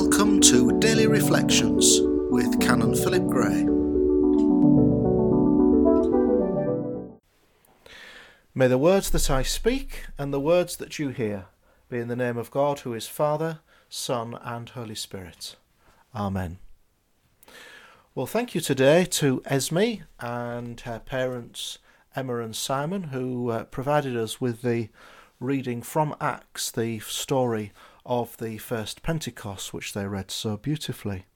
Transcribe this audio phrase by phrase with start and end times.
[0.00, 1.98] Welcome to Daily Reflections
[2.30, 3.64] with Canon Philip Gray.
[8.54, 11.46] May the words that I speak and the words that you hear
[11.88, 13.58] be in the name of God, who is Father,
[13.88, 15.56] Son, and Holy Spirit.
[16.14, 16.58] Amen.
[18.14, 21.78] Well, thank you today to Esme and her parents,
[22.14, 24.90] Emma and Simon, who uh, provided us with the
[25.40, 27.72] reading from Acts, the story
[28.08, 31.26] of the first Pentecost, which they read so beautifully.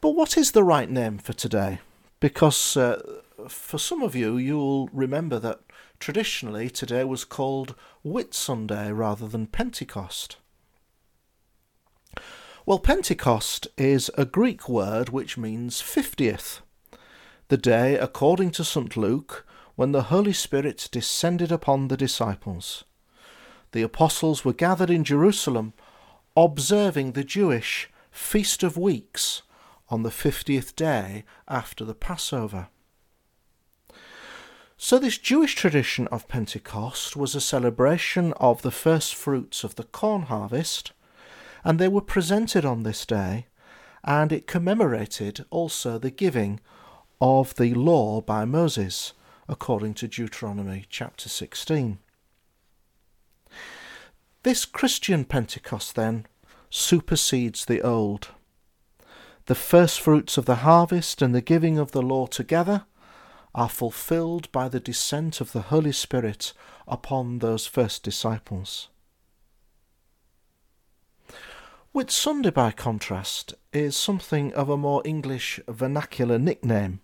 [0.00, 1.80] But what is the right name for today?
[2.20, 3.02] Because uh,
[3.48, 5.60] for some of you, you'll remember that
[5.98, 10.36] traditionally today was called Whitsunday rather than Pentecost.
[12.64, 16.60] Well, Pentecost is a Greek word which means 50th,
[17.48, 18.96] the day, according to St.
[18.96, 19.46] Luke,
[19.76, 22.84] when the Holy Spirit descended upon the disciples.
[23.76, 25.74] The apostles were gathered in Jerusalem,
[26.34, 29.42] observing the Jewish Feast of Weeks
[29.90, 32.68] on the 50th day after the Passover.
[34.78, 39.84] So, this Jewish tradition of Pentecost was a celebration of the first fruits of the
[39.84, 40.92] corn harvest,
[41.62, 43.46] and they were presented on this day,
[44.02, 46.60] and it commemorated also the giving
[47.20, 49.12] of the law by Moses,
[49.46, 51.98] according to Deuteronomy chapter 16.
[54.46, 56.24] This Christian Pentecost, then,
[56.70, 58.28] supersedes the old.
[59.46, 62.84] The first fruits of the harvest and the giving of the law together
[63.56, 66.52] are fulfilled by the descent of the Holy Spirit
[66.86, 68.88] upon those first disciples.
[71.92, 77.00] Whitsunday, by contrast, is something of a more English vernacular nickname,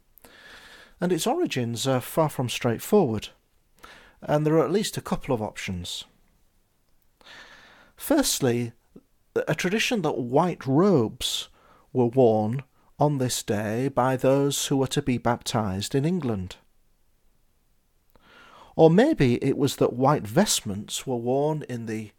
[1.01, 3.31] and its origins are far from straightforward,
[4.21, 6.05] and there are at least a couple of options.
[8.03, 8.73] Firstly,
[9.47, 11.49] a tradition that white robes
[11.93, 12.65] were worn
[12.99, 16.57] on this day by those who were to be baptized in England.
[18.75, 22.11] Or maybe it was that white vestments were worn in the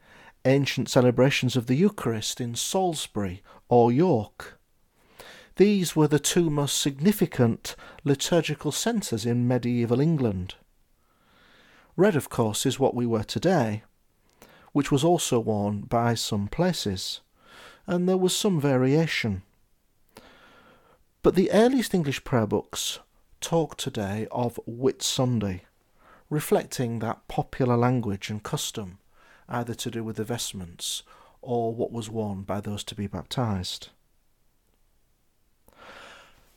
[0.46, 4.58] ancient celebrations of the Eucharist in Salisbury or York.
[5.58, 7.75] These were the two most significant
[8.06, 10.56] liturgical centres in medieval England.
[11.97, 13.84] Red, of course, is what we wear today,
[14.73, 17.22] which was also worn by some places,
[17.88, 19.44] and there was some variation.
[21.22, 23.00] But the earliest English prayer books
[23.39, 25.61] talk today of Whitsunday,
[26.29, 28.97] reflecting that popular language and custom,
[29.47, 31.03] either to do with the vestments
[31.41, 33.90] or what was worn by those to be baptized.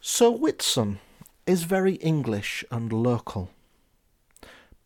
[0.00, 0.98] So Whitsun
[1.47, 3.50] is very English and local.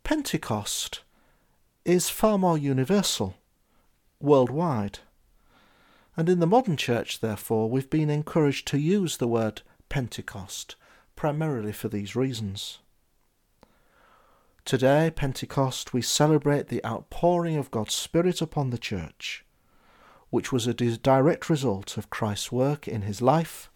[0.03, 1.01] Pentecost
[1.85, 3.35] is far more universal,
[4.21, 5.01] worldwide.
[6.17, 10.77] And in the modern church, therefore, we've been encouraged to use the word Pentecost,
[11.17, 12.79] primarily for these reasons.
[14.65, 19.45] Today, Pentecost, we celebrate the outpouring of God's Spirit upon the Church,
[20.29, 23.71] which was a direct result of Christ's work in his life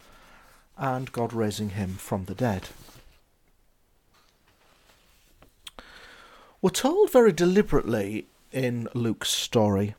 [0.77, 2.69] and God raising him from the dead.
[6.65, 9.93] We're told very deliberately in Luke's story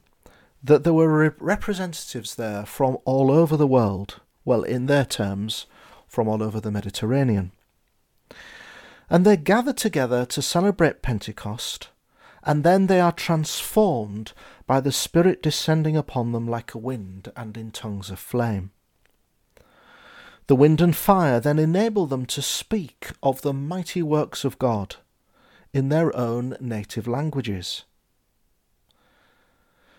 [0.64, 5.66] that there were representatives there from all over the world, well, in their terms,
[6.08, 7.52] from all over the Mediterranean.
[9.08, 11.90] And they gather together to celebrate Pentecost,
[12.42, 14.32] and then they are transformed
[14.66, 18.72] by the Spirit descending upon them like a wind and in tongues of flame.
[20.48, 24.96] The wind and fire then enable them to speak of the mighty works of God
[25.76, 27.84] in their own native languages.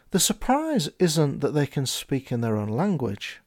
[0.10, 3.42] The surprise isn't that they can speak in their own language,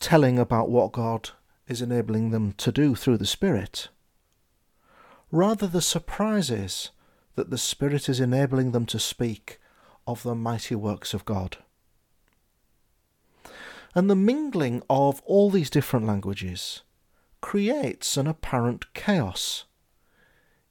[0.00, 1.30] telling about what God
[1.68, 3.86] is enabling them to do through the Spirit.
[5.30, 6.90] Rather, the surprise is
[7.36, 9.60] that the Spirit is enabling them to speak
[10.08, 11.58] of the mighty works of God.
[13.94, 16.82] And the mingling of all these different languages
[17.40, 19.66] creates an apparent chaos,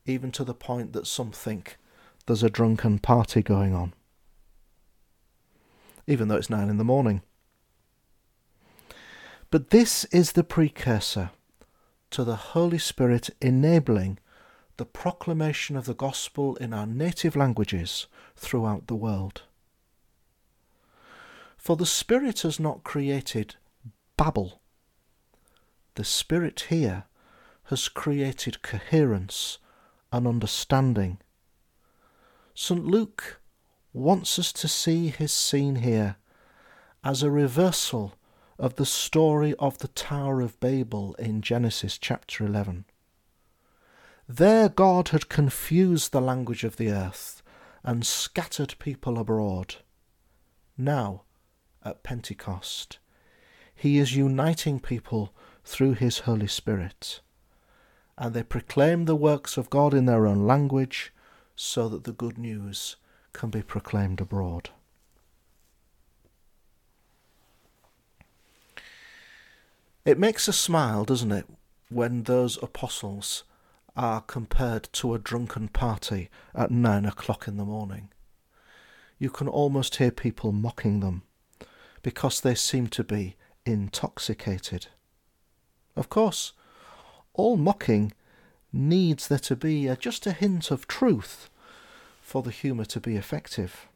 [0.05, 1.77] even to the point that some think
[2.25, 3.93] there's a drunken party going on,
[6.07, 7.21] even though it's nine in the morning.
[9.49, 11.29] But this is the precursor
[12.11, 14.19] to the Holy Spirit enabling
[14.77, 19.43] the proclamation of the gospel in our native languages throughout the world.
[21.57, 23.55] For the Spirit has not created
[24.17, 24.61] babble.
[25.95, 27.05] The Spirit here
[27.65, 29.59] has created coherence
[30.13, 31.17] and understanding.
[32.53, 32.85] St.
[32.85, 33.41] Luke
[33.91, 36.17] wants us to see his scene here
[37.03, 38.13] as a reversal
[38.59, 42.85] of the story of the Tower of Babel in Genesis chapter 11.
[44.29, 47.41] There God had confused the language of the earth
[47.83, 49.77] and scattered people abroad.
[50.77, 51.23] Now,
[51.83, 52.99] at Pentecost,
[53.75, 55.33] he is uniting people
[55.65, 57.21] through his Holy Spirit.
[58.17, 61.11] And they proclaim the works of God in their own language
[61.55, 62.95] so that the good news
[63.33, 64.69] can be proclaimed abroad.
[70.05, 71.45] It makes us smile, doesn't it,
[71.89, 73.45] when those apostles
[73.95, 78.09] are compared to a drunken party at nine o'clock in the morning.
[79.17, 81.23] You can almost hear people mocking them
[82.01, 83.35] because they seem to be
[83.65, 84.87] intoxicated.
[85.95, 86.53] Of course,
[87.33, 88.13] all mocking
[88.71, 91.49] needs there to be a, just a hint of truth
[92.21, 93.87] for the humour to be effective.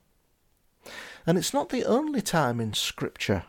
[1.25, 3.43] And it's not the only time in Scripture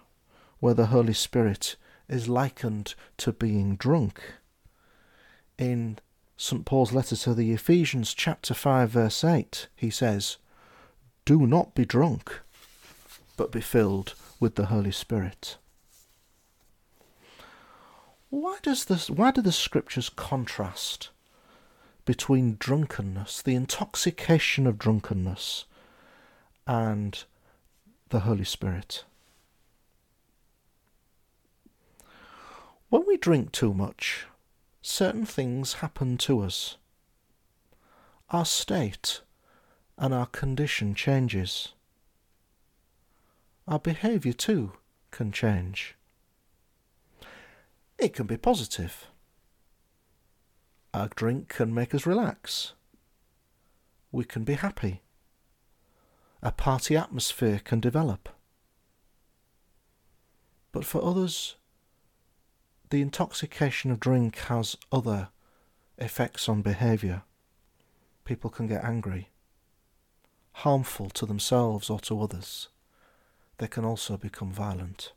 [0.61, 1.77] where the Holy Spirit
[2.09, 4.21] is likened to being drunk.
[5.59, 5.99] In
[6.37, 6.65] St.
[6.65, 10.39] Paul's letter to the Ephesians, chapter 5, verse 8, he says,
[11.25, 12.41] Do not be drunk,
[13.37, 15.57] but be filled with the Holy Spirit.
[18.31, 21.09] Why does this why do the scriptures contrast
[22.05, 25.65] between drunkenness, the intoxication of drunkenness,
[26.67, 27.25] and
[28.11, 29.05] the Holy Spirit?
[32.91, 34.27] When we drink too much,
[34.83, 36.77] certain things happen to us.
[38.31, 39.21] Our state
[39.97, 41.73] and our condition changes.
[43.67, 44.73] Our behaviour too
[45.11, 45.98] can change.
[47.99, 49.09] It can be positive.
[50.95, 52.75] A drink can make us relax.
[54.13, 55.03] We can be happy.
[56.41, 58.29] A party atmosphere can develop.
[60.71, 61.57] But for others,
[62.91, 65.31] the intoxication of drink has other
[65.99, 67.23] effects on behaviour.
[68.25, 69.31] People can get angry,
[70.53, 72.69] harmful to themselves or to others.
[73.59, 75.13] They can also become violent.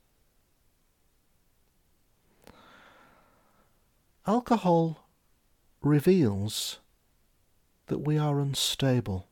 [4.28, 5.08] Alcohol
[5.82, 6.78] reveals
[7.88, 9.28] that we are unstable.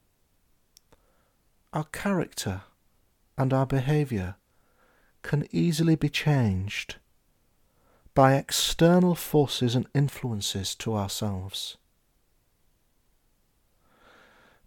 [1.74, 2.64] Our character
[3.38, 4.38] and our behaviour
[5.22, 6.96] can easily be changed
[8.16, 11.78] by external forces and influences to ourselves.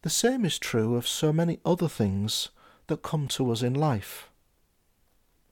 [0.03, 2.51] The same is true of so many other things
[2.87, 4.29] that come to us in life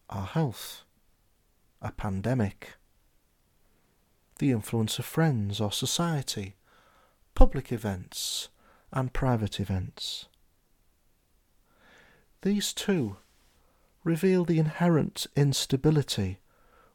[0.08, 0.84] our health,
[1.82, 2.74] a pandemic,
[4.40, 6.56] the influence of friends or society,
[7.34, 8.48] public events,
[8.92, 10.26] and private events.
[12.42, 13.16] These too
[14.02, 16.38] reveal the inherent instability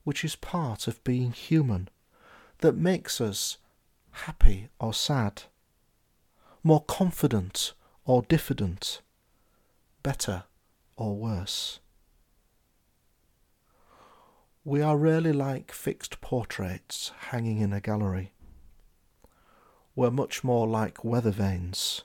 [0.05, 1.89] which is part of being human,
[2.59, 3.57] that makes us
[4.11, 5.43] happy or sad,
[6.63, 7.73] more confident
[8.05, 9.01] or diffident,
[10.03, 10.43] better
[10.95, 11.79] or worse.
[14.67, 18.31] We are really like fixed portraits hanging in a gallery.
[19.95, 22.01] We're much more like weather vanes,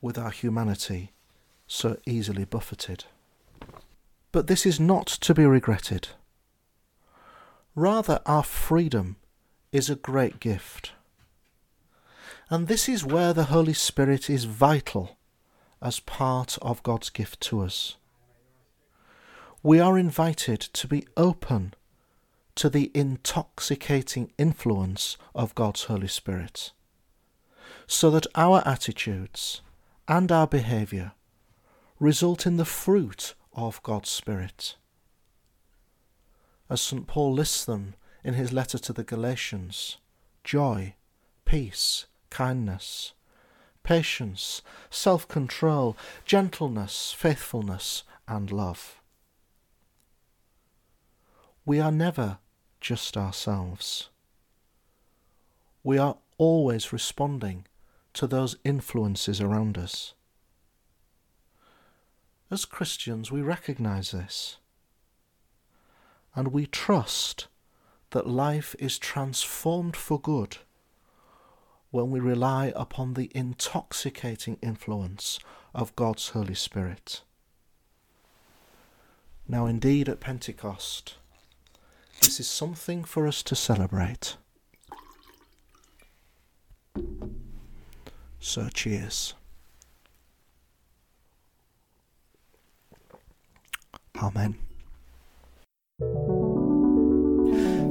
[0.00, 1.10] with our humanity
[1.66, 3.06] so easily buffeted.
[4.30, 6.10] But this is not to be regretted.
[7.74, 9.16] Rather, our freedom
[9.72, 10.92] is a great gift.
[12.48, 15.18] And this is where the Holy Spirit is vital
[15.82, 17.96] as part of God's gift to us
[19.66, 21.74] we are invited to be open
[22.54, 26.70] to the intoxicating influence of God's Holy Spirit,
[27.88, 29.62] so that our attitudes
[30.06, 31.14] and our behaviour
[31.98, 34.76] result in the fruit of God's Spirit.
[36.70, 37.08] As St.
[37.08, 39.96] Paul lists them in his letter to the Galatians
[40.44, 40.94] joy,
[41.44, 43.14] peace, kindness,
[43.82, 49.00] patience, self control, gentleness, faithfulness, and love
[51.66, 52.38] we are never
[52.80, 54.08] just ourselves.
[55.82, 57.66] We are always responding
[58.14, 60.14] to those influences around us.
[62.52, 64.58] As Christians, we recognize this.
[66.36, 67.48] And we trust
[68.10, 70.58] that life is transformed for good
[71.90, 75.40] when we rely upon the intoxicating influence
[75.74, 77.22] of God's Holy Spirit.
[79.48, 81.16] Now, indeed, at Pentecost,
[82.26, 84.36] this is something for us to celebrate.
[88.40, 89.34] So, cheers.
[94.20, 94.56] Amen.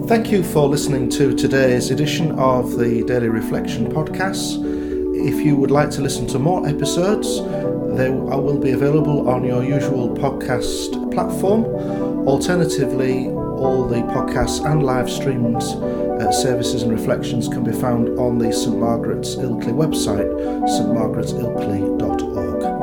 [0.10, 4.60] Thank you for listening to today's edition of the Daily Reflection podcast.
[5.16, 7.38] If you would like to listen to more episodes,
[7.98, 11.64] they will be available on your usual podcast platform.
[12.28, 18.38] Alternatively, all the podcasts and live streams, uh, services, and reflections can be found on
[18.38, 20.30] the St Margaret's Ilkley website,
[20.68, 22.75] stmargaretsilkley.org.